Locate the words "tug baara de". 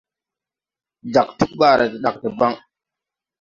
1.43-2.01